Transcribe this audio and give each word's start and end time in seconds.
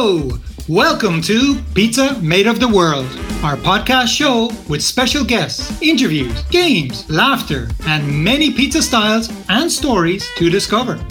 Hello! 0.00 0.38
Welcome 0.68 1.20
to 1.22 1.60
Pizza 1.74 2.20
Made 2.22 2.46
of 2.46 2.60
the 2.60 2.68
World, 2.68 3.06
our 3.42 3.56
podcast 3.56 4.06
show 4.06 4.48
with 4.68 4.80
special 4.80 5.24
guests, 5.24 5.82
interviews, 5.82 6.40
games, 6.52 7.10
laughter, 7.10 7.68
and 7.84 8.06
many 8.06 8.52
pizza 8.52 8.80
styles 8.80 9.28
and 9.48 9.68
stories 9.68 10.24
to 10.36 10.50
discover. 10.50 11.04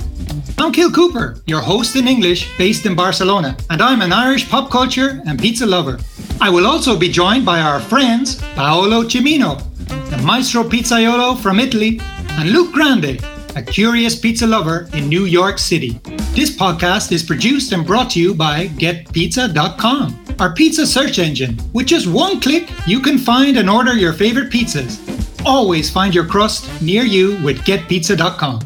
I'm 0.58 0.72
Kill 0.72 0.90
Cooper, 0.90 1.36
your 1.46 1.60
host 1.60 1.98
in 1.98 2.08
English 2.08 2.58
based 2.58 2.86
in 2.86 2.96
Barcelona, 2.96 3.58
and 3.70 3.82
I'm 3.82 4.02
an 4.02 4.14
Irish 4.14 4.48
pop 4.48 4.72
culture 4.72 5.22
and 5.28 5.38
pizza 5.38 5.66
lover. 5.66 6.00
I 6.40 6.50
will 6.50 6.66
also 6.66 6.98
be 6.98 7.10
joined 7.10 7.46
by 7.46 7.60
our 7.60 7.82
friends 7.82 8.42
Paolo 8.56 9.04
Cimmino, 9.04 9.62
the 10.10 10.18
Maestro 10.20 10.64
Pizzaiolo 10.64 11.38
from 11.38 11.60
Italy, 11.60 12.00
and 12.40 12.54
Luke 12.54 12.72
Grande, 12.72 13.22
a 13.58 13.62
curious 13.62 14.18
pizza 14.18 14.48
lover 14.48 14.88
in 14.94 15.10
New 15.10 15.26
York 15.26 15.58
City. 15.58 16.00
This 16.38 16.56
podcast 16.56 17.12
is 17.12 17.24
produced 17.24 17.72
and 17.72 17.84
brought 17.84 18.12
to 18.12 18.20
you 18.20 18.36
by 18.36 18.68
GetPizza.com, 18.68 20.36
our 20.38 20.54
pizza 20.54 20.86
search 20.86 21.18
engine. 21.18 21.58
With 21.74 21.88
just 21.88 22.06
one 22.06 22.40
click, 22.40 22.70
you 22.86 23.00
can 23.00 23.18
find 23.18 23.58
and 23.58 23.68
order 23.68 23.96
your 23.96 24.14
favorite 24.14 24.52
pizzas. 24.52 25.02
Always 25.44 25.90
find 25.90 26.14
your 26.14 26.28
crust 26.28 26.70
near 26.80 27.02
you 27.02 27.44
with 27.44 27.58
GetPizza.com. 27.66 28.60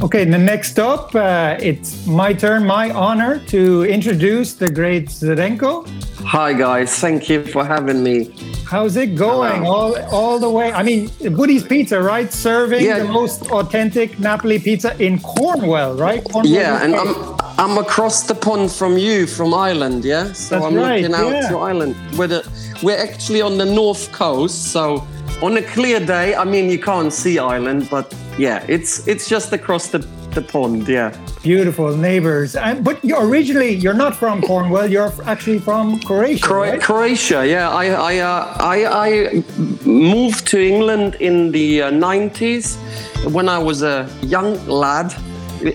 Okay, 0.00 0.24
the 0.24 0.38
next 0.38 0.78
up, 0.78 1.12
uh, 1.16 1.56
it's 1.58 2.06
my 2.06 2.32
turn, 2.32 2.64
my 2.64 2.92
honor 2.92 3.40
to 3.46 3.82
introduce 3.82 4.52
the 4.52 4.70
great 4.70 5.06
Zdenko. 5.08 5.88
Hi 6.24 6.52
guys, 6.52 6.96
thank 7.00 7.28
you 7.28 7.44
for 7.44 7.64
having 7.64 8.04
me. 8.04 8.32
How's 8.70 8.96
it 8.96 9.14
going? 9.16 9.66
All 9.66 9.96
all 10.12 10.38
the 10.38 10.50
way. 10.50 10.70
I 10.72 10.82
mean, 10.82 11.10
Woody's 11.38 11.64
Pizza, 11.64 11.98
right? 12.02 12.30
Serving 12.30 12.84
Yeah. 12.84 12.98
the 12.98 13.08
most 13.20 13.50
authentic 13.50 14.18
Napoli 14.20 14.58
pizza 14.58 14.90
in 15.06 15.18
Cornwall, 15.20 15.94
right? 15.94 16.22
Cornwall, 16.30 16.52
Yeah, 16.52 16.84
and 16.84 16.94
I'm 16.94 17.10
I'm 17.58 17.78
across 17.78 18.24
the 18.24 18.34
pond 18.34 18.70
from 18.70 18.98
you, 18.98 19.26
from 19.26 19.54
Ireland. 19.54 20.04
Yeah, 20.04 20.32
so 20.34 20.54
That's 20.56 20.66
I'm 20.66 20.74
right, 20.76 21.00
looking 21.02 21.14
out 21.16 21.32
yeah. 21.32 21.48
to 21.50 21.56
Ireland. 21.70 21.94
We're 22.18 22.28
the, 22.28 22.42
we're 22.82 22.98
actually 23.08 23.40
on 23.42 23.56
the 23.56 23.64
north 23.64 24.12
coast, 24.12 24.58
so 24.72 25.02
on 25.42 25.56
a 25.56 25.62
clear 25.62 25.98
day, 26.00 26.34
I 26.34 26.44
mean 26.44 26.68
you 26.70 26.78
can't 26.78 27.12
see 27.12 27.38
Ireland, 27.38 27.88
but 27.90 28.14
yeah, 28.38 28.64
it's 28.68 29.08
it's 29.08 29.26
just 29.30 29.52
across 29.52 29.88
the, 29.88 30.00
the 30.34 30.42
pond. 30.42 30.86
Yeah. 30.88 31.10
Beautiful 31.42 31.96
neighbors. 31.96 32.56
And, 32.56 32.84
but 32.84 33.04
you 33.04 33.16
originally, 33.18 33.74
you're 33.74 33.94
not 33.94 34.14
from 34.14 34.42
Cornwall. 34.42 34.86
You're 34.86 35.12
actually 35.24 35.58
from 35.58 36.00
Croatia, 36.00 36.42
Cro- 36.44 36.62
right? 36.62 36.80
Croatia, 36.80 37.46
yeah. 37.46 37.70
I 37.70 37.86
I, 37.86 38.18
uh, 38.18 38.56
I 38.60 38.76
I 39.08 39.44
moved 39.84 40.46
to 40.48 40.58
England 40.60 41.16
in 41.20 41.52
the 41.52 41.82
uh, 41.82 41.90
90s 41.90 42.76
when 43.32 43.48
I 43.48 43.58
was 43.58 43.82
a 43.82 44.08
young 44.22 44.54
lad, 44.66 45.14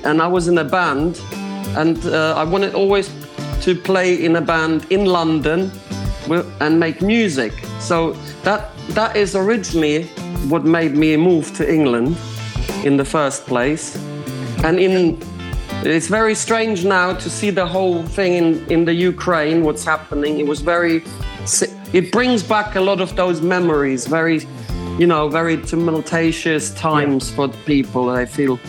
and 0.04 0.22
I 0.22 0.28
was 0.28 0.48
in 0.48 0.58
a 0.58 0.64
band, 0.64 1.22
and 1.76 1.98
uh, 2.06 2.36
I 2.38 2.44
wanted 2.44 2.74
always 2.76 3.10
to 3.62 3.76
play 3.76 4.26
in 4.26 4.36
a 4.36 4.42
band 4.42 4.86
in 4.90 5.06
London 5.06 5.72
and 6.60 6.80
make 6.80 7.02
music. 7.02 7.54
So 7.80 8.14
that 8.44 8.72
that 8.90 9.16
is 9.16 9.36
originally 9.36 10.04
what 10.50 10.64
made 10.66 10.96
me 10.96 11.18
move 11.18 11.54
to 11.58 11.64
England 11.64 12.18
in 12.84 12.98
the 12.98 13.06
first 13.06 13.46
place, 13.46 13.96
and 14.64 14.80
in 14.80 15.18
it's 15.86 16.08
very 16.08 16.36
strange 16.36 16.86
now 16.86 17.14
to 17.14 17.30
see 17.30 17.50
the 17.50 17.66
whole 17.66 18.04
thing 18.04 18.34
in, 18.34 18.72
in 18.72 18.86
the 18.86 18.94
Ukraine, 18.94 19.64
what's 19.64 19.84
happening. 19.84 20.40
It 20.40 20.48
was 20.48 20.62
very, 20.62 21.04
it 21.92 22.12
brings 22.12 22.42
back 22.44 22.76
a 22.76 22.82
lot 22.82 23.02
of 23.02 23.16
those 23.16 23.42
memories, 23.42 24.08
very, 24.08 24.48
you 24.98 25.08
know, 25.08 25.28
very 25.28 25.58
tumultuous 25.58 26.74
times 26.76 27.32
for 27.32 27.48
the 27.48 27.58
people. 27.66 28.10
I 28.10 28.26
feel 28.26 28.60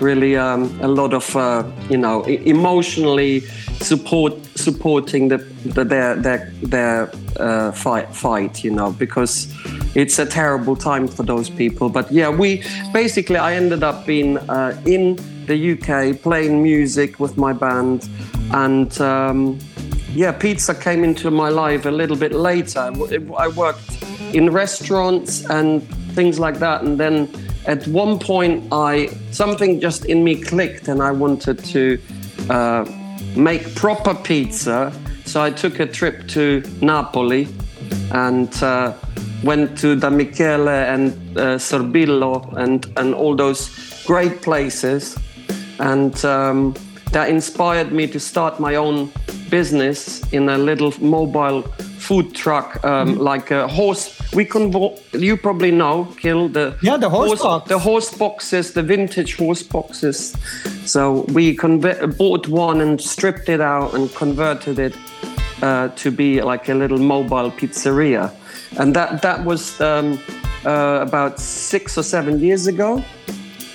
really 0.00 0.36
um, 0.36 0.76
a 0.80 0.88
lot 0.88 1.14
of, 1.14 1.36
uh, 1.36 1.64
you 1.88 1.96
know, 1.96 2.24
emotionally 2.24 3.40
support 3.80 4.34
supporting 4.56 5.28
the, 5.28 5.38
the 5.66 5.84
their 5.84 6.16
their 6.16 6.52
their 6.62 7.12
uh, 7.38 7.72
fight 7.72 8.08
fight, 8.14 8.64
you 8.64 8.70
know, 8.70 8.92
because 8.92 9.52
it's 9.94 10.18
a 10.18 10.26
terrible 10.26 10.76
time 10.76 11.06
for 11.06 11.22
those 11.22 11.50
people. 11.50 11.88
But 11.88 12.10
yeah, 12.10 12.30
we 12.30 12.62
basically 12.92 13.36
I 13.36 13.54
ended 13.54 13.82
up 13.82 14.06
being 14.06 14.38
uh, 14.38 14.80
in 14.86 15.18
the 15.46 15.72
UK 15.72 16.20
playing 16.20 16.62
music 16.62 17.20
with 17.20 17.36
my 17.36 17.52
band, 17.52 18.08
and 18.52 19.00
um, 19.00 19.58
yeah, 20.12 20.32
pizza 20.32 20.74
came 20.74 21.04
into 21.04 21.30
my 21.30 21.48
life 21.48 21.86
a 21.86 21.90
little 21.90 22.16
bit 22.16 22.32
later. 22.32 22.92
I 23.38 23.48
worked 23.48 24.02
in 24.32 24.50
restaurants 24.50 25.44
and 25.50 25.82
things 26.14 26.38
like 26.38 26.58
that, 26.58 26.82
and 26.82 26.98
then 26.98 27.28
at 27.66 27.86
one 27.88 28.18
point, 28.18 28.64
I 28.72 29.08
something 29.30 29.80
just 29.80 30.04
in 30.04 30.22
me 30.22 30.36
clicked, 30.36 30.88
and 30.88 31.02
I 31.02 31.10
wanted 31.10 31.64
to 31.64 31.98
uh, 32.50 32.84
make 33.36 33.74
proper 33.74 34.14
pizza. 34.14 34.92
So 35.24 35.42
I 35.42 35.50
took 35.50 35.80
a 35.80 35.86
trip 35.86 36.28
to 36.28 36.62
Napoli 36.82 37.48
and 38.12 38.52
uh, 38.62 38.92
went 39.42 39.78
to 39.78 39.96
Da 39.96 40.10
Michele 40.10 40.68
and 40.68 41.12
uh, 41.38 41.58
Sorbillo 41.58 42.54
and 42.56 42.86
and 42.96 43.14
all 43.14 43.34
those 43.34 43.70
great 44.06 44.42
places, 44.42 45.16
and 45.78 46.24
um, 46.24 46.74
that 47.12 47.28
inspired 47.28 47.92
me 47.92 48.06
to 48.08 48.18
start 48.20 48.58
my 48.60 48.74
own 48.76 49.10
business 49.50 50.20
in 50.32 50.48
a 50.48 50.58
little 50.58 50.92
mobile 51.00 51.62
food 51.98 52.34
truck, 52.34 52.84
um, 52.84 53.18
like 53.18 53.50
a 53.50 53.66
horse. 53.68 54.10
We 54.34 54.44
convo- 54.44 54.98
You 55.12 55.36
probably 55.36 55.70
know, 55.70 56.06
Kill 56.20 56.48
the 56.48 56.74
Yeah, 56.82 56.98
the 56.98 57.08
horse 57.08 57.40
box. 57.42 57.68
the 57.68 57.78
horse 57.78 58.10
boxes, 58.18 58.72
the 58.72 58.82
vintage 58.82 59.36
horse 59.36 59.62
boxes. 59.62 60.34
So 60.84 61.24
we 61.32 61.56
conver- 61.56 62.16
bought 62.18 62.48
one 62.48 62.80
and 62.82 63.00
stripped 63.00 63.48
it 63.48 63.60
out 63.60 63.94
and 63.94 64.12
converted 64.14 64.78
it 64.78 64.94
uh, 65.62 65.88
to 65.96 66.10
be 66.10 66.42
like 66.42 66.68
a 66.68 66.74
little 66.74 66.98
mobile 66.98 67.50
pizzeria, 67.50 68.30
and 68.78 68.94
that 68.94 69.22
that 69.22 69.44
was 69.44 69.80
um, 69.80 70.18
uh, 70.66 70.98
about 71.00 71.38
six 71.40 71.96
or 71.96 72.02
seven 72.02 72.38
years 72.40 72.66
ago. 72.66 73.02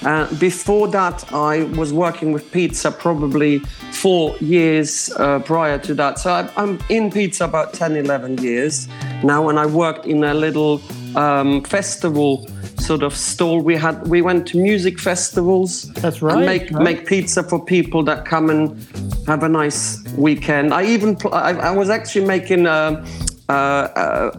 Uh, 0.04 0.34
before 0.36 0.88
that, 0.88 1.32
I 1.34 1.64
was 1.64 1.92
working 1.92 2.32
with 2.32 2.52
pizza 2.52 2.92
probably 2.92 3.60
four 3.92 4.38
years 4.38 5.12
uh, 5.18 5.40
prior 5.40 5.78
to 5.80 5.94
that. 5.96 6.20
So 6.20 6.32
I, 6.32 6.50
I'm 6.56 6.80
in 6.90 7.12
pizza 7.12 7.46
about 7.46 7.74
10, 7.74 7.98
11 7.98 8.38
years 8.38 8.88
now, 9.24 9.50
and 9.50 9.60
I 9.60 9.66
worked 9.66 10.06
in 10.06 10.24
a 10.24 10.34
little 10.34 10.82
um, 11.16 11.64
festival 11.64 12.48
sort 12.80 13.04
of 13.04 13.16
stall. 13.16 13.62
We 13.62 13.76
had 13.76 14.08
we 14.08 14.22
went 14.22 14.48
to 14.50 14.58
music 14.58 15.00
festivals. 15.00 15.84
That's 15.94 16.22
and 16.22 16.24
right, 16.24 16.46
make 16.46 16.72
right. 16.72 16.84
make 16.84 17.06
pizza 17.06 17.44
for 17.44 17.64
people 17.64 18.04
that 18.04 18.26
come 18.26 18.50
and 18.50 18.62
have 19.28 19.44
a 19.44 19.50
nice 19.50 20.02
weekend. 20.18 20.74
I 20.74 20.86
even 20.86 21.16
pl- 21.16 21.34
I, 21.34 21.52
I 21.52 21.72
was 21.72 21.90
actually 21.90 22.26
making. 22.26 22.68
Uh, 22.68 23.06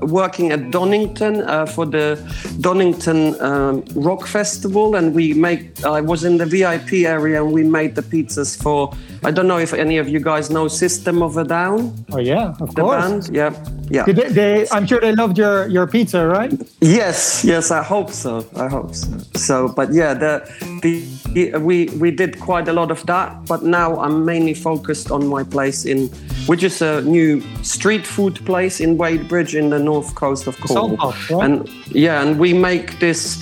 working 0.02 0.52
at 0.52 0.70
Donington 0.70 1.42
uh, 1.42 1.66
for 1.66 1.86
the 1.86 2.16
Donington 2.60 3.40
um, 3.40 3.84
Rock 3.94 4.26
Festival, 4.26 4.96
and 4.96 5.14
we 5.14 5.34
make. 5.34 5.84
I 5.84 6.00
was 6.00 6.24
in 6.24 6.38
the 6.38 6.46
VIP 6.46 6.92
area, 7.06 7.42
and 7.42 7.52
we 7.52 7.62
made 7.64 7.94
the 7.94 8.02
pizzas 8.02 8.56
for. 8.62 8.92
I 9.22 9.30
don't 9.30 9.46
know 9.48 9.58
if 9.58 9.74
any 9.74 9.98
of 9.98 10.08
you 10.08 10.20
guys 10.20 10.48
know 10.48 10.66
System 10.68 11.22
of 11.22 11.36
a 11.36 11.44
Down, 11.44 11.92
Oh 12.12 12.18
yeah, 12.18 12.54
of 12.60 12.74
the 12.74 12.82
course. 12.82 13.04
band. 13.28 13.36
Yeah, 13.36 13.52
yeah. 13.90 14.04
Did 14.06 14.16
they, 14.16 14.28
they, 14.28 14.66
I'm 14.72 14.86
sure 14.86 14.98
they 15.00 15.12
loved 15.14 15.36
your, 15.36 15.66
your 15.68 15.86
pizza, 15.86 16.26
right? 16.26 16.52
Yes, 16.80 17.44
yes, 17.44 17.70
I 17.70 17.82
hope 17.82 18.10
so. 18.10 18.46
I 18.56 18.68
hope 18.68 18.94
so. 18.94 19.08
So, 19.34 19.68
but 19.68 19.92
yeah, 19.92 20.14
the 20.14 20.42
the 20.82 21.02
we 21.34 21.86
we 21.98 22.10
did 22.10 22.40
quite 22.40 22.68
a 22.68 22.72
lot 22.72 22.90
of 22.90 23.04
that. 23.06 23.46
But 23.46 23.62
now 23.62 23.98
I'm 23.98 24.24
mainly 24.24 24.54
focused 24.54 25.10
on 25.10 25.26
my 25.26 25.44
place 25.44 25.84
in, 25.84 26.08
which 26.46 26.62
is 26.62 26.82
a 26.82 27.02
new 27.02 27.42
street 27.62 28.06
food 28.06 28.44
place 28.46 28.80
in 28.80 28.98
Wadebridge 28.98 29.54
in 29.54 29.70
the 29.70 29.78
north 29.78 30.14
coast 30.14 30.46
of 30.46 30.58
Cornwall. 30.60 31.14
Right? 31.30 31.44
And 31.44 31.68
yeah, 31.88 32.22
and 32.22 32.38
we 32.38 32.52
make 32.52 32.98
this. 32.98 33.38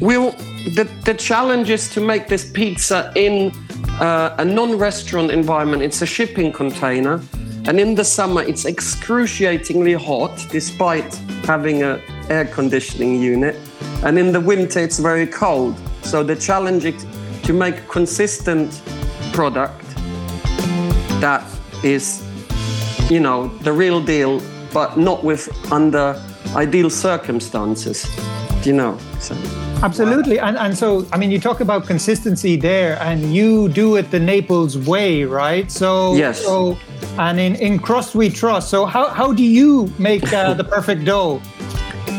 We 0.00 0.14
the 0.74 0.88
the 1.04 1.14
challenge 1.14 1.70
is 1.70 1.88
to 1.94 2.00
make 2.00 2.28
this 2.28 2.50
pizza 2.50 3.12
in 3.16 3.52
uh, 4.00 4.34
a 4.38 4.44
non-restaurant 4.44 5.30
environment. 5.30 5.82
It's 5.82 6.02
a 6.02 6.06
shipping 6.06 6.52
container. 6.52 7.20
And 7.66 7.78
in 7.78 7.94
the 7.94 8.04
summer, 8.04 8.42
it's 8.42 8.64
excruciatingly 8.64 9.92
hot, 9.92 10.46
despite 10.50 11.14
having 11.44 11.82
a 11.82 12.00
air 12.30 12.46
conditioning 12.46 13.20
unit. 13.20 13.56
And 14.02 14.18
in 14.18 14.32
the 14.32 14.40
winter, 14.40 14.80
it's 14.80 14.98
very 14.98 15.26
cold. 15.26 15.76
So 16.08 16.22
the 16.22 16.36
challenge 16.36 16.86
is 16.86 17.06
to 17.42 17.52
make 17.52 17.86
consistent 17.86 18.80
product 19.34 19.84
that 21.20 21.44
is, 21.84 22.24
you 23.10 23.20
know, 23.20 23.48
the 23.58 23.72
real 23.74 24.00
deal, 24.00 24.40
but 24.72 24.96
not 24.96 25.22
with 25.22 25.50
under 25.70 26.18
ideal 26.56 26.88
circumstances. 26.88 28.08
Do 28.62 28.70
you 28.70 28.76
know? 28.76 28.96
So, 29.20 29.36
Absolutely. 29.82 30.38
And, 30.40 30.56
and 30.56 30.76
so, 30.76 31.06
I 31.12 31.18
mean, 31.18 31.30
you 31.30 31.38
talk 31.38 31.60
about 31.60 31.86
consistency 31.86 32.56
there, 32.56 32.98
and 33.02 33.34
you 33.34 33.68
do 33.68 33.96
it 33.96 34.10
the 34.10 34.18
Naples 34.18 34.78
way, 34.78 35.24
right? 35.24 35.70
So, 35.70 36.14
Yes. 36.14 36.42
So, 36.42 36.78
and 37.18 37.38
in, 37.38 37.54
in 37.56 37.78
crust 37.78 38.14
we 38.14 38.30
trust. 38.30 38.70
So, 38.70 38.86
how, 38.86 39.08
how 39.10 39.30
do 39.34 39.44
you 39.44 39.92
make 39.98 40.32
uh, 40.32 40.54
the 40.54 40.64
perfect 40.74 41.04
dough? 41.04 41.42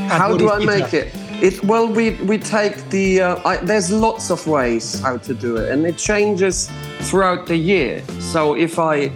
how 0.09 0.38
do 0.38 0.50
I 0.50 0.59
Woody's 0.59 0.68
make 0.68 0.94
it? 0.94 1.19
It, 1.41 1.63
well, 1.63 1.88
we, 1.88 2.12
we 2.25 2.38
take 2.38 2.89
the, 2.89 3.21
uh, 3.21 3.47
I, 3.47 3.57
there's 3.57 3.89
lots 3.91 4.30
of 4.30 4.45
ways 4.45 5.00
how 5.00 5.15
to 5.19 5.33
do 5.33 5.56
it 5.56 5.71
and 5.71 5.86
it 5.86 5.97
changes 5.97 6.69
throughout 7.00 7.47
the 7.47 7.56
year. 7.56 8.03
So 8.19 8.57
if 8.57 8.77
I, 8.77 9.09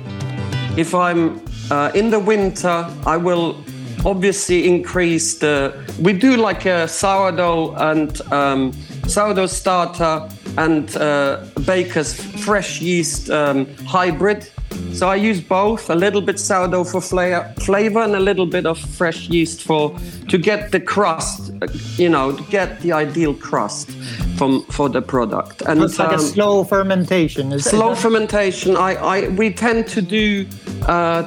if 0.78 0.96
I'm 0.96 1.44
uh, 1.70 1.92
in 1.94 2.10
the 2.10 2.20
winter, 2.20 2.90
I 3.06 3.18
will 3.18 3.62
obviously 4.06 4.70
increase 4.70 5.38
the, 5.38 5.78
we 6.00 6.14
do 6.14 6.38
like 6.38 6.66
a 6.66 6.88
sourdough 6.88 7.76
and 7.76 8.22
um, 8.32 8.72
sourdough 9.06 9.48
starter 9.48 10.30
and 10.58 10.96
uh, 10.96 11.46
baker's 11.66 12.14
fresh 12.14 12.80
yeast 12.80 13.30
um, 13.32 13.66
hybrid 13.86 14.50
so 14.94 15.10
I 15.10 15.16
use 15.16 15.42
both, 15.42 15.90
a 15.90 15.96
little 15.96 16.22
bit 16.22 16.40
sourdough 16.40 16.84
for 16.84 17.02
flavor 17.02 18.00
and 18.00 18.16
a 18.16 18.20
little 18.20 18.46
bit 18.46 18.66
of 18.66 18.78
fresh 18.78 19.28
yeast 19.28 19.64
for 19.64 19.98
to 20.30 20.38
get 20.38 20.72
the 20.72 20.80
crust, 20.80 21.52
you 21.98 22.10
know, 22.10 22.32
to 22.32 22.44
get 22.44 22.80
the 22.82 22.92
ideal 22.92 23.34
crust 23.34 23.92
from 24.38 24.64
for 24.66 24.90
the 24.90 25.02
product. 25.02 25.62
And 25.64 25.82
it's 25.82 25.98
like 26.00 26.10
um, 26.10 26.16
a 26.16 26.20
slow 26.20 26.64
fermentation. 26.64 27.52
Is 27.52 27.66
slow 27.66 27.96
fermentation. 27.96 28.78
I, 28.78 28.96
I 28.96 29.28
we 29.30 29.52
tend 29.52 29.88
to 29.88 30.02
do 30.02 30.46
uh, 30.88 31.24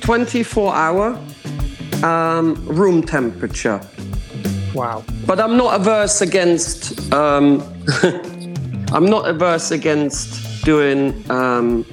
24 0.00 0.74
hour 0.74 1.18
um, 2.02 2.54
room 2.66 3.02
temperature. 3.02 3.80
Wow. 4.74 5.04
But 5.26 5.40
I'm 5.40 5.56
not 5.56 5.80
averse 5.80 6.20
against. 6.20 7.12
Um, 7.12 7.62
I'm 8.92 9.06
not 9.06 9.28
averse 9.28 9.70
against 9.70 10.64
doing 10.64 11.28
um, 11.30 11.84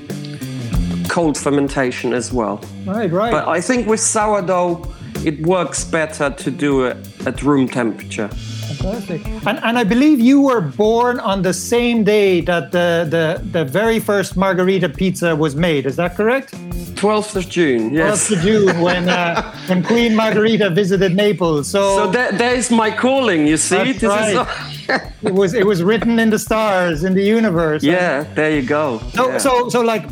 cold 1.16 1.38
fermentation 1.38 2.12
as 2.12 2.34
well. 2.34 2.58
Right, 2.86 3.10
right. 3.10 3.32
But 3.32 3.48
I 3.48 3.62
think 3.62 3.88
with 3.88 4.02
sourdough, 4.02 4.94
it 5.24 5.48
works 5.48 5.86
better 5.86 6.30
to 6.30 6.52
do 6.52 6.84
it 6.88 6.98
at 7.26 7.42
room 7.42 7.70
temperature. 7.70 8.28
Fantastic. 8.28 9.26
And, 9.48 9.58
and 9.64 9.78
I 9.78 9.86
believe 9.86 10.20
you 10.20 10.42
were 10.42 10.60
born 10.60 11.22
on 11.22 11.42
the 11.42 11.54
same 11.54 12.04
day 12.04 12.42
that 12.42 12.74
the, 12.74 13.08
the, 13.16 13.42
the 13.58 13.64
very 13.64 14.00
first 14.02 14.36
margarita 14.36 14.90
pizza 14.90 15.34
was 15.34 15.56
made. 15.56 15.86
Is 15.86 15.96
that 15.96 16.18
correct? 16.18 16.52
12th 16.96 17.38
of 17.38 17.50
June, 17.50 17.94
yes. 17.94 18.28
12th 18.28 18.32
of 18.36 18.40
June, 18.44 18.82
when, 18.82 19.08
uh, 19.08 19.56
when 19.68 19.84
Queen 19.84 20.16
Margarita 20.18 20.70
visited 20.70 21.16
Naples. 21.16 21.70
So, 21.70 21.96
so 21.96 22.12
that, 22.12 22.38
that 22.40 22.58
is 22.58 22.70
my 22.72 22.92
calling, 22.92 23.48
you 23.48 23.56
see. 23.56 23.94
That's 23.94 24.04
right 24.04 24.48
it 25.24 25.34
was 25.34 25.54
it 25.54 25.66
was 25.66 25.82
written 25.84 26.20
in 26.20 26.30
the 26.30 26.40
stars 26.40 27.04
in 27.04 27.14
the 27.14 27.24
universe. 27.24 27.84
Yeah, 27.84 28.24
there 28.36 28.52
you 28.52 28.62
go. 28.62 29.00
So 29.14 29.30
yeah. 29.30 29.38
so 29.38 29.70
so 29.70 29.82
like 29.82 30.04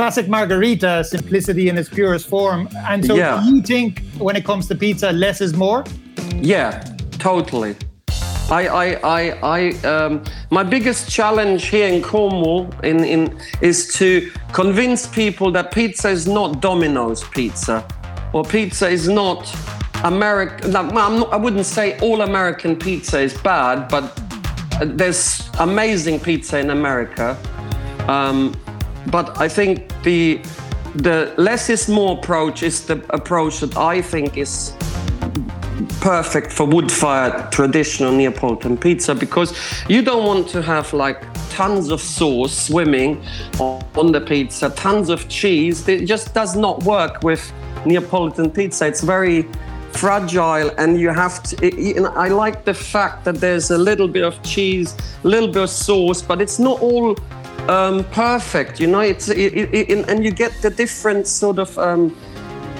classic 0.00 0.30
margarita, 0.30 1.04
simplicity 1.04 1.68
in 1.68 1.76
its 1.76 1.90
purest 1.90 2.26
form. 2.26 2.66
And 2.88 3.04
so 3.04 3.14
yeah. 3.16 3.38
do 3.44 3.54
you 3.54 3.60
think 3.60 4.02
when 4.16 4.34
it 4.34 4.46
comes 4.46 4.66
to 4.68 4.74
pizza, 4.74 5.12
less 5.12 5.42
is 5.42 5.52
more? 5.52 5.84
Yeah, 6.36 6.82
totally. 7.18 7.76
I, 8.50 8.62
I, 8.68 8.86
I, 9.18 9.20
I 9.56 9.60
um, 9.86 10.24
my 10.50 10.62
biggest 10.62 11.10
challenge 11.10 11.66
here 11.66 11.86
in 11.86 12.00
Cornwall 12.00 12.72
in, 12.82 13.04
in, 13.04 13.38
is 13.60 13.92
to 13.96 14.30
convince 14.54 15.06
people 15.06 15.52
that 15.52 15.70
pizza 15.70 16.08
is 16.08 16.26
not 16.26 16.62
Domino's 16.62 17.22
pizza, 17.22 17.86
or 18.32 18.42
pizza 18.42 18.88
is 18.88 19.06
not 19.06 19.54
American. 20.02 20.74
I 20.74 21.36
wouldn't 21.36 21.66
say 21.66 21.98
all 21.98 22.22
American 22.22 22.74
pizza 22.74 23.20
is 23.20 23.34
bad, 23.42 23.90
but 23.90 24.18
there's 24.96 25.50
amazing 25.58 26.20
pizza 26.20 26.58
in 26.58 26.70
America. 26.70 27.36
Um, 28.08 28.54
but 29.06 29.38
I 29.38 29.48
think 29.48 29.89
the 30.02 30.40
the 30.96 31.32
less 31.36 31.70
is 31.70 31.88
more 31.88 32.18
approach 32.18 32.62
is 32.62 32.84
the 32.86 33.04
approach 33.10 33.60
that 33.60 33.76
I 33.76 34.02
think 34.02 34.36
is 34.36 34.74
perfect 36.00 36.52
for 36.52 36.66
wood-fired 36.66 37.52
traditional 37.52 38.10
Neapolitan 38.12 38.76
pizza 38.76 39.14
because 39.14 39.54
you 39.88 40.02
don't 40.02 40.26
want 40.26 40.48
to 40.48 40.62
have 40.62 40.92
like 40.92 41.24
tons 41.50 41.90
of 41.90 42.00
sauce 42.00 42.56
swimming 42.66 43.22
on 43.58 44.12
the 44.12 44.20
pizza, 44.20 44.70
tons 44.70 45.10
of 45.10 45.28
cheese. 45.28 45.86
It 45.86 46.06
just 46.06 46.34
does 46.34 46.56
not 46.56 46.82
work 46.84 47.22
with 47.22 47.52
Neapolitan 47.84 48.50
pizza. 48.50 48.86
It's 48.86 49.02
very 49.02 49.48
fragile 49.92 50.70
and 50.78 50.98
you 51.00 51.08
have 51.10 51.42
to 51.42 51.56
it, 51.66 51.98
i 52.14 52.28
like 52.28 52.64
the 52.64 52.72
fact 52.72 53.24
that 53.24 53.34
there's 53.40 53.72
a 53.72 53.76
little 53.76 54.06
bit 54.06 54.22
of 54.22 54.40
cheese 54.44 54.96
a 55.24 55.26
little 55.26 55.48
bit 55.48 55.64
of 55.64 55.68
sauce 55.68 56.22
but 56.22 56.40
it's 56.40 56.60
not 56.60 56.80
all 56.80 57.16
um, 57.70 58.04
perfect 58.04 58.80
you 58.80 58.86
know 58.86 59.00
it's 59.00 59.28
it, 59.28 59.54
it, 59.72 60.08
and 60.08 60.24
you 60.24 60.32
get 60.32 60.52
the 60.60 60.70
different 60.70 61.26
sort 61.26 61.58
of 61.58 61.78
um, 61.78 62.16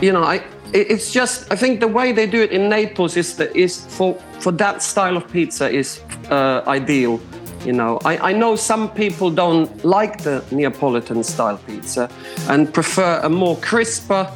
you 0.00 0.12
know 0.12 0.22
i 0.22 0.42
it's 0.72 1.12
just 1.12 1.50
i 1.52 1.56
think 1.56 1.81
the 1.81 1.88
way 1.88 2.12
they 2.12 2.26
do 2.26 2.40
it 2.42 2.50
in 2.52 2.69
naples 2.69 3.16
is 3.16 3.37
that 3.37 3.54
is 3.56 3.87
for 3.96 4.14
for 4.40 4.52
that 4.52 4.82
style 4.82 5.16
of 5.16 5.25
pizza 5.32 5.69
is 5.70 6.00
uh, 6.31 6.62
ideal 6.66 7.20
you 7.64 7.72
know 7.72 7.98
I, 8.04 8.31
I 8.31 8.32
know 8.32 8.56
some 8.56 8.90
people 8.90 9.31
don't 9.31 9.84
like 9.84 10.22
the 10.22 10.44
neapolitan 10.50 11.22
style 11.22 11.58
pizza 11.66 12.08
and 12.48 12.72
prefer 12.72 13.20
a 13.22 13.28
more 13.28 13.56
crisper 13.58 14.31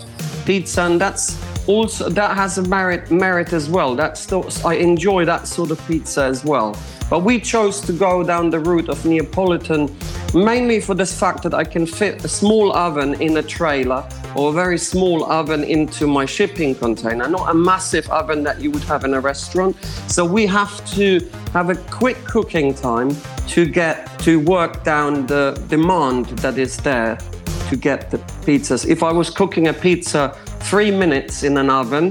pizza 0.44 0.82
and 0.82 1.00
that's 1.00 1.36
also 1.66 2.10
that 2.10 2.36
has 2.36 2.58
a 2.58 2.62
merit 2.62 3.10
merit 3.10 3.52
as 3.52 3.68
well. 3.68 3.94
That's 3.94 4.30
I 4.64 4.74
enjoy 4.74 5.24
that 5.24 5.48
sort 5.48 5.70
of 5.70 5.86
pizza 5.86 6.24
as 6.24 6.44
well. 6.44 6.76
But 7.10 7.20
we 7.20 7.40
chose 7.40 7.80
to 7.82 7.92
go 7.92 8.22
down 8.22 8.50
the 8.50 8.58
route 8.58 8.88
of 8.88 9.04
Neapolitan 9.04 9.88
mainly 10.34 10.81
for 10.81 10.94
this 10.94 11.19
fact 11.19 11.42
that 11.44 11.54
I 11.54 11.64
can 11.64 11.86
fit 11.86 12.25
a 12.25 12.28
small 12.28 12.72
oven 12.72 13.20
in 13.22 13.36
a 13.36 13.42
trailer 13.42 14.06
or 14.34 14.50
a 14.50 14.52
very 14.52 14.78
small 14.78 15.25
oven 15.31 15.62
into 15.62 16.06
my 16.06 16.26
shipping 16.26 16.75
container, 16.75 17.28
not 17.28 17.50
a 17.50 17.54
massive 17.54 18.10
oven 18.10 18.42
that 18.42 18.60
you 18.60 18.70
would 18.70 18.82
have 18.84 19.04
in 19.04 19.14
a 19.14 19.20
restaurant. 19.20 19.76
So 20.08 20.25
we 20.25 20.46
have 20.46 20.84
to 20.94 21.20
have 21.52 21.70
a 21.70 21.76
quick 21.76 22.22
cooking 22.25 22.75
time 22.75 23.16
to 23.48 23.66
get 23.66 24.19
to 24.20 24.40
work 24.40 24.82
down 24.82 25.26
the 25.26 25.60
demand 25.69 26.26
that 26.40 26.58
is 26.58 26.76
there 26.78 27.16
to 27.69 27.76
get 27.76 28.10
the 28.10 28.19
pizzas. 28.44 28.86
If 28.86 29.02
I 29.02 29.12
was 29.12 29.31
cooking 29.31 29.69
a 29.69 29.72
pizza 29.72 30.36
three 30.60 30.90
minutes 30.90 31.44
in 31.44 31.56
an 31.56 31.70
oven, 31.70 32.10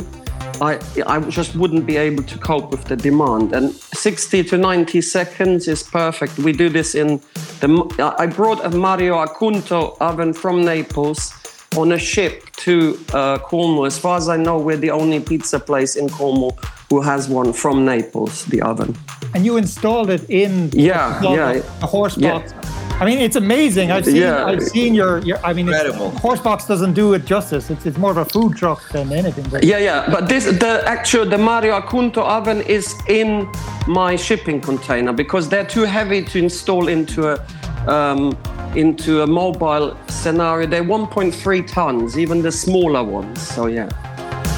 I, 0.61 0.79
I 1.05 1.19
just 1.29 1.55
wouldn't 1.55 1.85
be 1.85 1.97
able 1.97 2.23
to 2.23 2.37
cope 2.37 2.71
with 2.71 2.85
the 2.85 2.95
demand. 2.95 3.53
And 3.53 3.73
60 3.73 4.43
to 4.45 4.57
90 4.57 5.01
seconds 5.01 5.67
is 5.67 5.83
perfect. 5.83 6.37
We 6.37 6.51
do 6.51 6.69
this 6.69 6.95
in 6.95 7.21
the. 7.59 8.13
I 8.17 8.27
brought 8.27 8.63
a 8.63 8.69
Mario 8.69 9.23
Acunto 9.25 9.97
oven 9.99 10.33
from 10.33 10.63
Naples 10.63 11.33
on 11.75 11.91
a 11.91 11.99
ship 11.99 12.51
to 12.57 12.99
uh, 13.13 13.39
Cornwall. 13.39 13.85
As 13.85 13.97
far 13.97 14.17
as 14.17 14.29
I 14.29 14.37
know, 14.37 14.57
we're 14.59 14.77
the 14.77 14.91
only 14.91 15.19
pizza 15.19 15.59
place 15.59 15.95
in 15.95 16.09
Cornwall 16.09 16.57
who 16.89 17.01
has 17.01 17.27
one 17.27 17.53
from 17.53 17.85
Naples, 17.85 18.45
the 18.45 18.61
oven. 18.61 18.95
And 19.33 19.45
you 19.45 19.57
installed 19.57 20.09
it 20.09 20.29
in 20.29 20.69
yeah, 20.73 21.21
yeah, 21.23 21.61
a 21.81 21.87
horse 21.87 22.15
box. 22.15 22.51
Yeah. 22.51 22.82
I 22.99 23.05
mean, 23.05 23.17
it's 23.19 23.35
amazing. 23.35 23.91
I've 23.91 24.05
seen, 24.05 24.15
yeah. 24.15 24.45
I've 24.45 24.61
seen 24.61 24.93
your, 24.93 25.19
your. 25.19 25.43
I 25.45 25.51
mean, 25.51 25.67
it's. 25.67 25.95
Horsebox 26.21 26.67
doesn't 26.67 26.93
do 26.93 27.13
it 27.13 27.25
justice. 27.25 27.69
It's, 27.69 27.85
it's 27.85 27.97
more 27.97 28.11
of 28.11 28.17
a 28.17 28.25
food 28.25 28.55
truck 28.55 28.87
than 28.89 29.11
anything. 29.11 29.45
But 29.49 29.63
yeah, 29.63 29.79
yeah. 29.79 30.09
But 30.09 30.29
this, 30.29 30.45
the 30.45 30.83
actual, 30.85 31.25
the 31.25 31.37
Mario 31.37 31.79
Acunto 31.79 32.19
oven 32.19 32.61
is 32.61 32.95
in 33.07 33.49
my 33.87 34.15
shipping 34.15 34.61
container 34.61 35.11
because 35.11 35.49
they're 35.49 35.65
too 35.65 35.83
heavy 35.83 36.23
to 36.23 36.39
install 36.39 36.87
into 36.87 37.29
a, 37.29 37.91
um, 37.91 38.37
into 38.75 39.23
a 39.23 39.27
mobile 39.27 39.97
scenario. 40.07 40.67
They're 40.67 40.83
1.3 40.83 41.67
tons, 41.67 42.17
even 42.17 42.41
the 42.41 42.51
smaller 42.51 43.03
ones. 43.03 43.41
So 43.41 43.67
yeah. 43.67 43.89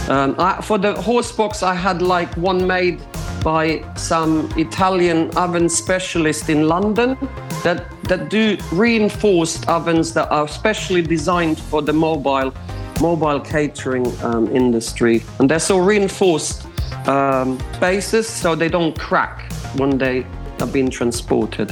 Um, 0.09 0.35
I, 0.37 0.61
for 0.61 0.77
the 0.77 0.93
Horsebox, 0.93 1.63
I 1.63 1.73
had 1.73 2.01
like 2.01 2.35
one 2.37 2.67
made 2.67 3.01
by 3.43 3.83
some 3.95 4.49
Italian 4.57 5.29
oven 5.37 5.69
specialist 5.69 6.49
in 6.49 6.67
London 6.67 7.17
that, 7.63 7.85
that 8.07 8.29
do 8.29 8.57
reinforced 8.71 9.67
ovens 9.67 10.13
that 10.13 10.29
are 10.31 10.47
specially 10.47 11.01
designed 11.01 11.59
for 11.59 11.81
the 11.81 11.93
mobile 11.93 12.53
mobile 13.01 13.39
catering 13.39 14.05
um, 14.23 14.47
industry. 14.55 15.23
And 15.39 15.49
they're 15.49 15.59
so 15.59 15.77
reinforced 15.77 16.65
um, 17.07 17.59
bases 17.79 18.27
so 18.27 18.55
they 18.55 18.69
don't 18.69 18.97
crack 18.97 19.51
when 19.75 19.97
they 19.97 20.25
are 20.61 20.67
being 20.67 20.89
transported. 20.89 21.71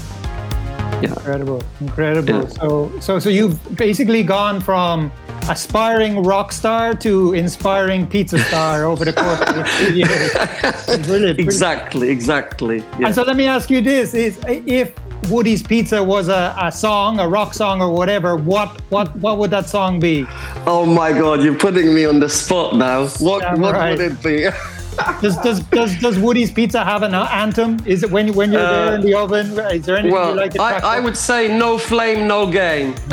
Yeah. 1.02 1.10
Incredible, 1.10 1.64
incredible. 1.82 2.44
Yeah. 2.44 2.48
So, 2.48 3.00
so, 3.00 3.20
so 3.20 3.30
you've 3.30 3.76
basically 3.76 4.24
gone 4.24 4.62
from 4.62 5.12
aspiring 5.50 6.24
rock 6.24 6.54
star 6.54 6.94
to 6.96 7.34
inspiring 7.34 8.08
pizza 8.08 8.40
star 8.40 8.84
over 8.92 9.04
the 9.04 9.14
course 9.14 9.40
of 9.42 9.56
the 9.56 9.94
years. 9.94 11.06
Brilliant, 11.08 11.40
exactly, 11.40 12.10
exactly. 12.10 12.78
Yeah. 13.00 13.08
And 13.08 13.16
so 13.16 13.24
let 13.24 13.36
me 13.36 13.48
ask 13.48 13.70
you 13.70 13.82
this: 13.82 14.14
Is 14.14 14.40
if 14.48 14.94
Woody's 15.30 15.64
Pizza 15.64 16.04
was 16.04 16.28
a, 16.30 16.56
a 16.60 16.72
song, 16.72 17.20
a 17.20 17.28
rock 17.28 17.54
song, 17.54 17.82
or 17.82 17.92
whatever, 17.92 18.36
what 18.36 18.70
what 18.92 19.16
what 19.18 19.38
would 19.38 19.52
that 19.52 19.68
song 19.70 20.00
be? 20.00 20.26
Oh 20.66 20.86
my 20.86 21.12
God, 21.12 21.44
you're 21.44 21.58
putting 21.58 21.94
me 21.94 22.06
on 22.06 22.20
the 22.20 22.30
spot 22.30 22.76
now. 22.76 23.08
What 23.20 23.42
yeah, 23.42 23.56
what 23.56 23.76
right. 23.76 23.98
would 23.98 24.12
it 24.12 24.24
be? 24.24 24.44
does, 25.22 25.38
does 25.38 25.60
does 25.62 26.00
does 26.00 26.20
Woody's 26.20 26.52
Pizza 26.52 26.84
have 26.84 27.04
an 27.04 27.14
anthem? 27.14 27.80
Is 27.86 28.04
it 28.04 28.12
when 28.12 28.28
you 28.28 28.34
when 28.34 28.52
you're 28.52 28.62
uh, 28.62 28.86
there 28.86 28.96
in 28.96 29.02
the 29.02 29.14
oven? 29.14 29.48
Is 29.72 29.86
there 29.86 29.98
anything 29.98 30.14
well, 30.14 30.30
you 30.30 30.36
like 30.36 30.54
to 30.54 30.62
I, 30.62 30.98
I 30.98 31.00
would 31.00 31.18
say 31.18 31.48
no 31.58 31.78
flame, 31.78 32.28
no 32.28 32.50
game. 32.52 32.94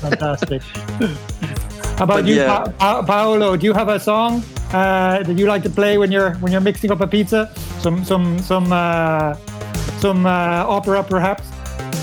Fantastic. 0.00 0.62
How 0.62 2.04
about 2.04 2.08
but 2.08 2.26
you, 2.26 2.36
yeah. 2.36 2.64
pa- 2.78 3.02
Paolo? 3.02 3.56
Do 3.56 3.66
you 3.66 3.72
have 3.72 3.88
a 3.88 3.98
song? 3.98 4.44
uh, 4.72 5.22
that 5.22 5.38
you 5.38 5.46
like 5.46 5.62
to 5.62 5.70
play 5.70 5.98
when 5.98 6.12
you're 6.12 6.34
when 6.36 6.52
you're 6.52 6.60
mixing 6.60 6.90
up 6.90 7.00
a 7.00 7.06
pizza? 7.06 7.50
Some 7.80 8.04
some 8.04 8.38
some 8.38 8.72
uh, 8.72 9.34
some 10.00 10.26
uh, 10.26 10.64
opera 10.68 11.02
perhaps? 11.02 11.42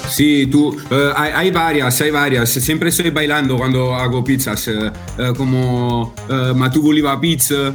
Sí, 0.09 0.47
tú, 0.47 0.69
uh, 0.69 1.13
hay, 1.15 1.31
hay, 1.33 1.51
varias, 1.51 1.99
hay 2.01 2.11
varias. 2.11 2.49
Siempre 2.49 2.89
estoy 2.89 3.09
bailando 3.09 3.57
cuando 3.57 3.95
hago 3.95 4.23
pizzas, 4.23 4.67
uh, 4.67 5.33
como 5.35 6.13
uh, 6.29 6.53
Ma 6.55 6.69
tu 6.71 6.81
voleva 6.81 7.19
pizza. 7.19 7.73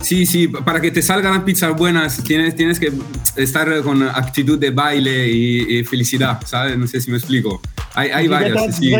sí, 0.00 0.26
sí, 0.26 0.48
para 0.48 0.80
que 0.80 0.90
te 0.90 1.02
salgan 1.02 1.32
las 1.32 1.42
pizzas 1.42 1.76
buenas 1.76 2.22
tienes, 2.22 2.54
tienes 2.54 2.78
que 2.78 2.92
estar 3.36 3.82
con 3.82 4.02
actitud 4.02 4.58
de 4.58 4.70
baile 4.70 5.28
y, 5.28 5.78
y 5.78 5.84
felicidad, 5.84 6.40
¿sabes? 6.46 6.78
No 6.78 6.86
sé 6.86 7.00
si 7.00 7.10
me 7.10 7.18
explico. 7.18 7.60
Hay, 7.94 8.10
hay 8.10 8.28
varias. 8.28 8.76
Sí. 8.76 8.94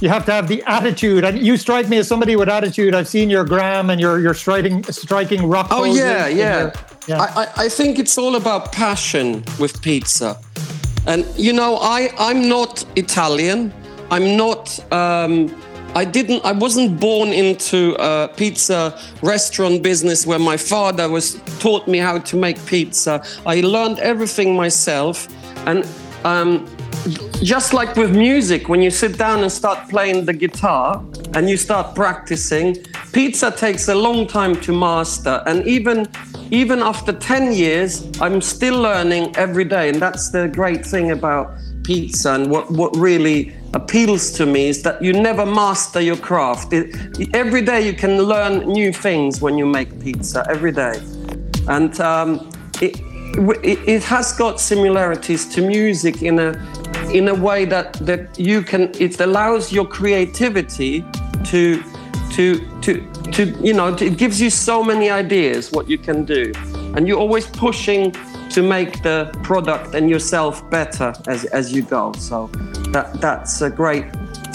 You 0.00 0.10
have 0.10 0.26
to 0.26 0.32
have 0.32 0.46
the 0.46 0.62
attitude, 0.66 1.24
and 1.24 1.38
you 1.38 1.56
strike 1.56 1.88
me 1.88 1.96
as 1.96 2.06
somebody 2.06 2.36
with 2.36 2.48
attitude. 2.48 2.94
I've 2.94 3.08
seen 3.08 3.30
your 3.30 3.44
gram 3.44 3.88
and 3.88 3.98
your 4.00 4.20
your 4.20 4.34
striking 4.34 4.84
striking 4.84 5.48
rock. 5.48 5.68
Oh 5.70 5.84
yeah, 5.84 6.26
yeah. 6.26 6.60
Your, 6.60 6.72
yeah. 7.08 7.22
I, 7.22 7.64
I 7.64 7.68
think 7.68 7.98
it's 7.98 8.18
all 8.18 8.36
about 8.36 8.72
passion 8.72 9.42
with 9.58 9.80
pizza. 9.80 10.38
And 11.06 11.24
you 11.36 11.52
know, 11.52 11.78
I 11.80 12.10
I'm 12.18 12.48
not 12.48 12.84
Italian. 12.96 13.72
I'm 14.10 14.36
not. 14.36 14.92
Um, 14.92 15.54
I 15.94 16.04
didn't. 16.04 16.44
I 16.44 16.52
wasn't 16.52 17.00
born 17.00 17.28
into 17.28 17.96
a 17.98 18.28
pizza 18.28 19.00
restaurant 19.22 19.82
business 19.82 20.26
where 20.26 20.38
my 20.38 20.58
father 20.58 21.08
was 21.08 21.40
taught 21.58 21.88
me 21.88 21.96
how 21.96 22.18
to 22.18 22.36
make 22.36 22.64
pizza. 22.66 23.24
I 23.46 23.62
learned 23.62 23.98
everything 24.00 24.54
myself, 24.54 25.26
and 25.66 25.88
um, 26.24 26.66
just 27.42 27.72
like 27.72 27.96
with 27.96 28.14
music, 28.14 28.68
when 28.68 28.82
you 28.82 28.90
sit 28.90 29.18
down 29.18 29.40
and 29.42 29.52
start 29.52 29.88
playing 29.88 30.24
the 30.24 30.32
guitar 30.32 31.04
and 31.34 31.48
you 31.48 31.56
start 31.56 31.94
practicing, 31.94 32.76
pizza 33.12 33.50
takes 33.50 33.88
a 33.88 33.94
long 33.94 34.26
time 34.26 34.60
to 34.62 34.72
master. 34.72 35.42
And 35.46 35.66
even 35.66 36.08
even 36.50 36.80
after 36.80 37.12
10 37.12 37.52
years, 37.52 38.08
I'm 38.20 38.40
still 38.40 38.80
learning 38.80 39.34
every 39.36 39.64
day. 39.64 39.88
And 39.88 40.00
that's 40.00 40.30
the 40.30 40.46
great 40.46 40.86
thing 40.86 41.10
about 41.10 41.58
pizza. 41.82 42.34
And 42.34 42.50
what, 42.50 42.70
what 42.70 42.96
really 42.96 43.52
appeals 43.74 44.30
to 44.32 44.46
me 44.46 44.68
is 44.68 44.82
that 44.82 45.02
you 45.02 45.12
never 45.12 45.44
master 45.44 46.00
your 46.00 46.16
craft. 46.16 46.72
It, 46.72 47.34
every 47.34 47.62
day 47.62 47.84
you 47.86 47.94
can 47.94 48.22
learn 48.22 48.68
new 48.68 48.92
things 48.92 49.40
when 49.40 49.58
you 49.58 49.66
make 49.66 50.00
pizza, 50.00 50.46
every 50.48 50.72
day. 50.72 51.00
And 51.68 51.98
um, 52.00 52.48
it, 52.80 53.00
it, 53.62 54.02
has 54.04 54.32
got 54.32 54.60
similarities 54.60 55.46
to 55.54 55.66
music 55.66 56.22
in 56.22 56.38
a, 56.38 56.52
in 57.12 57.28
a 57.28 57.34
way 57.34 57.64
that, 57.64 57.94
that 57.94 58.38
you 58.38 58.62
can, 58.62 58.92
it 58.98 59.20
allows 59.20 59.72
your 59.72 59.86
creativity 59.86 61.04
to, 61.44 61.82
to, 62.32 62.80
to, 62.80 63.12
to 63.32 63.46
you 63.60 63.72
know 63.72 63.94
it 63.94 64.16
gives 64.18 64.40
you 64.40 64.50
so 64.50 64.82
many 64.82 65.10
ideas 65.10 65.72
what 65.72 65.88
you 65.88 65.98
can 65.98 66.24
do. 66.24 66.52
And 66.94 67.06
you're 67.06 67.18
always 67.18 67.46
pushing 67.46 68.12
to 68.50 68.62
make 68.62 69.02
the 69.02 69.30
product 69.42 69.94
and 69.94 70.08
yourself 70.08 70.68
better 70.70 71.12
as, 71.26 71.44
as 71.46 71.72
you 71.72 71.82
go. 71.82 72.12
So 72.12 72.50
that 72.92 73.20
that's 73.20 73.60
a 73.62 73.70
great 73.70 74.06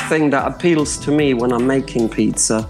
thing 0.10 0.30
that 0.32 0.48
appeals 0.48 0.98
to 0.98 1.12
me 1.12 1.34
when 1.34 1.52
i'm 1.54 1.66
making 1.66 2.10
pizza 2.10 2.68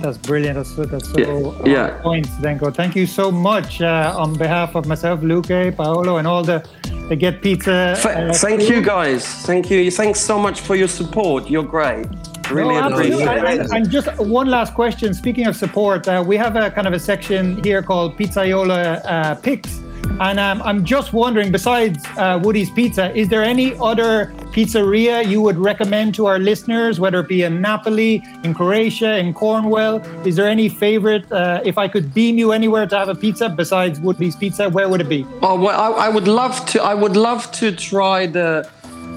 that's 0.00 0.18
brilliant. 0.18 0.56
That's, 0.56 0.74
that's 0.90 1.10
so 1.10 1.18
yeah, 1.64 1.88
yeah. 1.88 2.02
points 2.02 2.28
Zdenko 2.30 2.74
thank 2.74 2.96
you 2.96 3.06
so 3.06 3.30
much 3.30 3.80
uh, 3.80 4.14
on 4.16 4.36
behalf 4.36 4.74
of 4.74 4.86
myself 4.86 5.22
luke 5.22 5.48
paolo 5.76 6.18
and 6.18 6.26
all 6.26 6.42
the 6.42 6.66
the 7.08 7.16
get 7.16 7.40
pizza 7.42 7.96
uh, 8.04 8.32
thank 8.32 8.68
you 8.68 8.80
guys. 8.80 9.24
Thank 9.46 9.70
you. 9.70 9.90
Thanks 9.90 10.20
so 10.20 10.38
much 10.38 10.60
for 10.60 10.74
your 10.74 10.88
support. 10.88 11.48
You're 11.48 11.62
great. 11.62 12.06
Really 12.50 12.74
no, 12.74 12.88
appreciate 12.88 13.60
it. 13.60 13.70
And 13.72 13.90
just 13.90 14.08
one 14.18 14.48
last 14.48 14.74
question. 14.74 15.14
Speaking 15.14 15.46
of 15.46 15.56
support, 15.56 16.06
uh, 16.06 16.22
we 16.26 16.36
have 16.36 16.56
a 16.56 16.70
kind 16.70 16.86
of 16.86 16.92
a 16.92 17.00
section 17.00 17.62
here 17.64 17.82
called 17.82 18.16
Pizzaiola 18.16 19.04
uh, 19.04 19.34
Picks. 19.36 19.80
And 20.18 20.40
um, 20.40 20.62
I'm 20.62 20.82
just 20.82 21.12
wondering, 21.12 21.52
besides 21.52 22.02
uh, 22.16 22.40
Woody's 22.42 22.70
Pizza, 22.70 23.14
is 23.14 23.28
there 23.28 23.42
any 23.42 23.74
other 23.74 24.32
pizzeria 24.52 25.26
you 25.26 25.42
would 25.42 25.58
recommend 25.58 26.14
to 26.14 26.24
our 26.24 26.38
listeners, 26.38 26.98
whether 26.98 27.20
it 27.20 27.28
be 27.28 27.42
in 27.42 27.60
Napoli, 27.60 28.24
in 28.42 28.54
Croatia, 28.54 29.18
in 29.18 29.34
Cornwall? 29.34 29.98
Is 30.26 30.36
there 30.36 30.48
any 30.48 30.70
favorite? 30.70 31.30
Uh, 31.30 31.60
if 31.66 31.76
I 31.76 31.86
could 31.86 32.14
beam 32.14 32.38
you 32.38 32.52
anywhere 32.52 32.86
to 32.86 32.96
have 32.96 33.10
a 33.10 33.14
pizza 33.14 33.50
besides 33.50 34.00
Woody's 34.00 34.36
Pizza, 34.36 34.70
where 34.70 34.88
would 34.88 35.02
it 35.02 35.08
be? 35.08 35.26
Oh 35.42 35.60
well, 35.60 35.78
I, 35.78 36.06
I 36.06 36.08
would 36.08 36.28
love 36.28 36.64
to. 36.70 36.82
I 36.82 36.94
would 36.94 37.16
love 37.16 37.52
to 37.52 37.70
try 37.72 38.26
the 38.26 38.66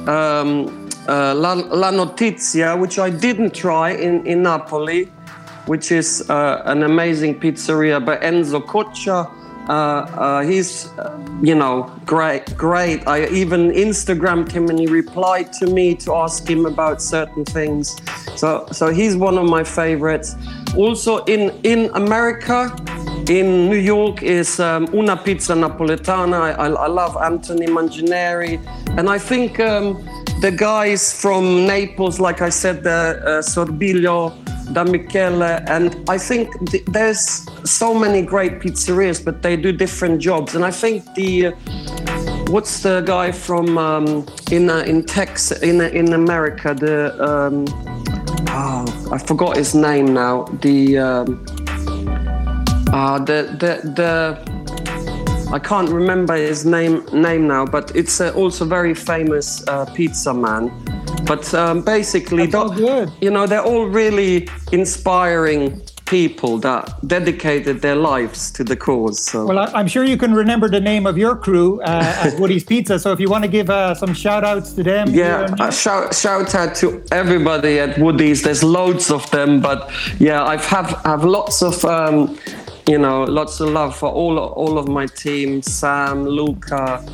um, 0.05 0.89
uh, 1.07 1.33
La, 1.33 1.53
La, 1.53 1.91
Notizia, 1.91 2.77
which 2.77 2.99
I 2.99 3.09
didn't 3.09 3.53
try 3.53 3.91
in, 3.91 4.25
in 4.27 4.43
Napoli, 4.43 5.05
which 5.65 5.93
is 5.93 6.29
uh, 6.29 6.61
an 6.65 6.83
amazing 6.83 7.39
pizzeria 7.39 8.03
by 8.03 8.17
Enzo 8.17 8.61
Coccia. 8.61 9.31
Uh, 9.69 9.71
uh 9.71 10.41
he's, 10.41 10.87
uh, 10.97 11.15
you 11.41 11.55
know, 11.55 11.91
great, 12.05 12.57
great. 12.57 13.07
I 13.07 13.27
even 13.27 13.71
Instagrammed 13.71 14.51
him 14.51 14.69
and 14.69 14.79
he 14.79 14.87
replied 14.87 15.53
to 15.53 15.67
me 15.67 15.95
to 16.03 16.15
ask 16.15 16.47
him 16.49 16.65
about 16.65 17.01
certain 17.01 17.45
things. 17.45 17.95
So, 18.35 18.67
so 18.71 18.91
he's 18.91 19.15
one 19.15 19.37
of 19.37 19.47
my 19.47 19.63
favorites. 19.63 20.35
Also 20.75 21.23
in 21.25 21.51
in 21.63 21.89
America, 21.93 22.75
in 23.29 23.69
New 23.69 23.83
York 23.95 24.23
is 24.23 24.59
um, 24.59 24.87
Una 24.93 25.15
Pizza 25.15 25.53
Napoletana. 25.53 26.39
I, 26.57 26.67
I, 26.67 26.87
love 26.87 27.15
Anthony 27.17 27.67
Mangineri, 27.67 28.57
and 28.97 29.09
I 29.09 29.19
think. 29.19 29.59
Um, 29.59 30.03
the 30.41 30.51
guys 30.51 31.11
from 31.11 31.67
Naples, 31.67 32.17
like 32.19 32.41
I 32.41 32.47
said, 32.47 32.81
the 32.81 33.21
uh, 33.25 33.41
Sorbillo, 33.41 34.31
Da 34.73 34.83
Michele, 34.83 35.43
and 35.67 35.95
I 36.09 36.17
think 36.17 36.69
th- 36.69 36.85
there's 36.85 37.45
so 37.63 37.93
many 37.93 38.21
great 38.21 38.59
pizzerias, 38.59 39.23
but 39.23 39.41
they 39.41 39.55
do 39.55 39.71
different 39.71 40.21
jobs. 40.21 40.55
And 40.55 40.63
I 40.63 40.71
think 40.71 41.03
the 41.15 41.47
uh, 41.47 41.51
what's 42.49 42.83
the 42.83 43.01
guy 43.01 43.31
from 43.31 43.77
um, 43.77 44.25
in 44.51 44.69
uh, 44.69 44.79
in 44.79 45.05
Texas 45.05 45.61
in 45.61 45.81
in 45.81 46.13
America? 46.13 46.73
The 46.73 47.13
um, 47.23 47.65
oh, 48.49 49.09
I 49.11 49.17
forgot 49.17 49.57
his 49.57 49.73
name 49.73 50.13
now. 50.13 50.43
The 50.61 50.97
um, 50.97 51.45
uh, 52.93 53.19
the 53.19 53.55
the 53.59 53.89
the 53.95 54.49
I 55.51 55.57
can't 55.57 55.89
remember 55.89 56.35
his 56.35 56.63
name 56.63 57.03
name 57.11 57.47
now, 57.47 57.65
but 57.65 57.95
it's 57.95 58.21
uh, 58.21 58.31
also 58.35 58.65
very 58.65 58.93
famous 58.93 59.67
uh, 59.67 59.85
pizza 59.95 60.33
man. 60.33 60.71
But 61.29 61.53
um, 61.53 61.83
basically, 61.83 62.45
you 63.21 63.29
know, 63.29 63.45
they're 63.45 63.61
all 63.61 63.85
really 63.85 64.49
inspiring 64.71 65.79
people 66.07 66.57
that 66.57 66.89
dedicated 67.05 67.83
their 67.83 67.95
lives 67.95 68.49
to 68.53 68.63
the 68.63 68.75
cause. 68.75 69.19
So. 69.19 69.45
Well, 69.45 69.59
I, 69.59 69.79
am 69.79 69.87
sure 69.87 70.03
you 70.03 70.17
can 70.17 70.33
remember 70.33 70.67
the 70.67 70.81
name 70.81 71.05
of 71.05 71.19
your 71.19 71.35
crew 71.35 71.81
uh, 71.83 72.23
at 72.25 72.39
Woody's 72.39 72.63
Pizza. 72.63 72.97
So 72.97 73.11
if 73.11 73.19
you 73.19 73.29
want 73.29 73.43
to 73.43 73.47
give 73.47 73.69
uh, 73.69 73.93
some 73.93 74.15
shout 74.15 74.43
outs 74.43 74.73
to 74.73 74.81
them. 74.81 75.13
Yeah, 75.13 75.55
uh, 75.59 75.69
shout, 75.69 76.15
shout 76.15 76.55
out 76.55 76.73
to 76.77 77.03
everybody 77.11 77.77
at 77.77 77.99
Woody's. 77.99 78.41
There's 78.41 78.63
loads 78.63 79.11
of 79.11 79.29
them, 79.29 79.61
but 79.61 79.91
yeah, 80.17 80.43
I've 80.43 80.65
have, 80.65 80.99
have 81.05 81.23
lots 81.23 81.61
of 81.61 81.85
um, 81.85 82.39
you 82.87 82.97
know, 82.97 83.23
lots 83.25 83.59
of 83.59 83.69
love 83.69 83.95
for 83.95 84.09
all 84.09 84.39
all 84.39 84.79
of 84.79 84.87
my 84.87 85.05
team: 85.05 85.61
Sam, 85.61 86.25
Luca, 86.25 87.05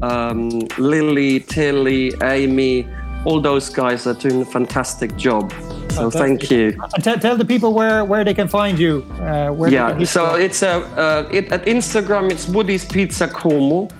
um, 0.00 0.48
Lily, 0.78 1.40
Tilly, 1.40 2.14
Amy. 2.22 2.88
All 3.24 3.40
those 3.40 3.68
guys 3.68 4.06
are 4.06 4.14
doing 4.14 4.42
a 4.42 4.44
fantastic 4.44 5.16
job. 5.16 5.52
So 5.52 6.10
fantastic. 6.10 6.12
thank 6.12 6.50
you. 6.50 6.72
Tell, 7.02 7.18
tell 7.18 7.36
the 7.36 7.44
people 7.44 7.72
where, 7.74 8.04
where 8.04 8.24
they 8.24 8.34
can 8.34 8.48
find 8.48 8.78
you. 8.78 9.06
Uh, 9.20 9.66
yeah, 9.68 10.02
so 10.04 10.36
you. 10.36 10.44
it's 10.44 10.62
a 10.62 10.80
uh, 10.96 11.28
it, 11.30 11.52
at 11.52 11.64
Instagram. 11.66 12.30
It's 12.30 12.48
Woody's 12.48 12.84
Pizza 12.84 13.28
Cornwall, 13.28 13.92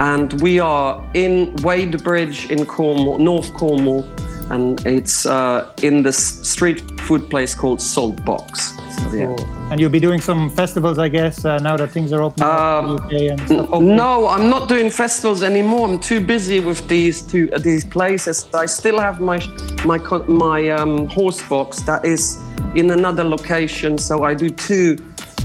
and 0.00 0.40
we 0.40 0.60
are 0.60 1.02
in 1.14 1.54
Wadebridge 1.56 2.50
in 2.50 2.66
Cornwall, 2.66 3.18
North 3.18 3.52
Cornwall, 3.54 4.02
and 4.50 4.84
it's 4.86 5.26
uh, 5.26 5.72
in 5.82 6.02
this 6.02 6.18
street 6.48 6.80
food 7.00 7.30
place 7.30 7.54
called 7.54 7.80
Salt 7.80 8.24
Box. 8.24 8.72
So, 8.72 9.14
yeah. 9.14 9.26
Cool. 9.26 9.46
And 9.70 9.80
you'll 9.80 9.90
be 9.90 10.00
doing 10.00 10.20
some 10.20 10.50
festivals, 10.50 10.98
I 10.98 11.08
guess, 11.08 11.44
uh, 11.44 11.58
now 11.58 11.76
that 11.76 11.90
things 11.90 12.12
are 12.12 12.22
open 12.22 12.42
and 12.42 13.40
stuff. 13.40 13.80
No, 13.80 14.26
I'm 14.26 14.50
not 14.50 14.68
doing 14.68 14.90
festivals 14.90 15.42
anymore. 15.42 15.88
I'm 15.88 15.98
too 15.98 16.20
busy 16.20 16.58
with 16.58 16.86
these 16.88 17.22
two 17.22 17.48
uh, 17.52 17.58
these 17.58 17.84
places. 17.84 18.48
I 18.52 18.66
still 18.66 18.98
have 18.98 19.20
my 19.20 19.38
my 19.84 19.98
my 20.26 20.68
um, 20.70 21.06
horse 21.06 21.40
box 21.48 21.82
that 21.82 22.04
is 22.04 22.38
in 22.74 22.90
another 22.90 23.24
location, 23.24 23.96
so 23.98 24.24
I 24.24 24.34
do 24.34 24.50
two 24.50 24.96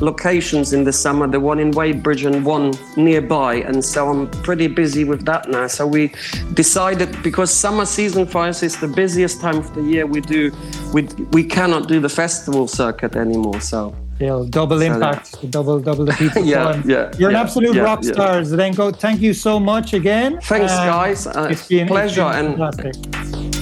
locations 0.01 0.73
in 0.73 0.83
the 0.83 0.93
summer, 0.93 1.27
the 1.27 1.39
one 1.39 1.59
in 1.59 1.71
Wadebridge 1.71 2.25
and 2.25 2.45
one 2.45 2.73
nearby. 2.97 3.55
And 3.55 3.83
so 3.83 4.09
I'm 4.09 4.29
pretty 4.43 4.67
busy 4.67 5.03
with 5.03 5.25
that 5.25 5.49
now. 5.49 5.67
So 5.67 5.87
we 5.87 6.13
decided 6.53 7.21
because 7.23 7.51
summer 7.51 7.85
season 7.85 8.25
for 8.25 8.45
us 8.45 8.63
is 8.63 8.79
the 8.79 8.87
busiest 8.87 9.41
time 9.41 9.57
of 9.57 9.73
the 9.75 9.81
year 9.81 10.05
we 10.05 10.21
do, 10.21 10.51
we, 10.93 11.03
we 11.31 11.43
cannot 11.43 11.87
do 11.87 11.99
the 11.99 12.09
festival 12.09 12.67
circuit 12.67 13.15
anymore. 13.15 13.61
So 13.61 13.95
Still, 14.15 14.45
double 14.45 14.79
so 14.79 14.85
impact, 14.85 15.51
double 15.51 15.81
double 15.81 16.05
the 16.05 16.13
people. 16.17 16.45
yeah, 16.45 16.81
yeah, 16.85 17.11
You're 17.17 17.31
yeah, 17.31 17.39
an 17.39 17.43
absolute 17.45 17.75
yeah, 17.75 17.81
rock 17.81 18.01
star. 18.01 18.39
Zdenko. 18.41 18.95
Thank 18.95 19.19
you 19.19 19.33
so 19.33 19.59
much 19.59 19.93
again. 19.93 20.39
Thanks, 20.41 20.71
um, 20.71 20.87
guys. 20.87 21.27
Uh, 21.27 21.49
it's 21.51 21.67
been 21.67 21.85
pleasure 21.85 22.21
and 22.21 22.57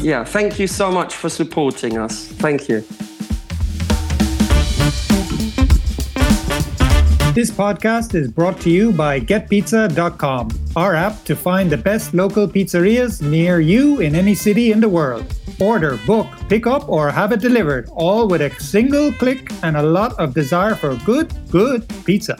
yeah, 0.03 0.23
thank 0.23 0.59
you 0.59 0.67
so 0.67 0.91
much 0.91 1.15
for 1.15 1.29
supporting 1.29 1.97
us. 1.97 2.27
Thank 2.27 2.69
you. 2.69 2.83
This 7.33 7.49
podcast 7.49 8.13
is 8.13 8.29
brought 8.29 8.61
to 8.61 8.69
you 8.69 8.91
by 8.91 9.19
GetPizza.com, 9.19 10.51
our 10.75 10.93
app 10.93 11.23
to 11.25 11.35
find 11.35 11.67
the 11.67 11.77
best 11.77 12.13
local 12.13 12.47
pizzerias 12.47 13.23
near 13.23 13.59
you 13.59 14.01
in 14.01 14.13
any 14.13 14.35
city 14.35 14.71
in 14.71 14.79
the 14.79 14.87
world. 14.87 15.25
Order, 15.59 15.97
book, 16.05 16.27
pick 16.47 16.67
up, 16.67 16.87
or 16.87 17.09
have 17.09 17.31
it 17.31 17.39
delivered, 17.39 17.89
all 17.89 18.27
with 18.27 18.41
a 18.43 18.51
single 18.61 19.11
click 19.13 19.51
and 19.63 19.75
a 19.75 19.81
lot 19.81 20.13
of 20.19 20.35
desire 20.35 20.75
for 20.75 20.95
good, 20.97 21.33
good 21.49 21.89
pizza. 22.05 22.37